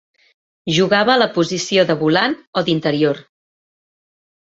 Jugava 0.77 1.13
a 1.15 1.17
la 1.19 1.27
posició 1.35 1.85
de 1.91 1.99
volant 2.01 2.37
o 2.63 2.67
d'interior. 2.73 3.25